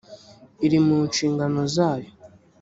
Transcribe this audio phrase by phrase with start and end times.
[0.65, 2.09] iri mu nshingano zayo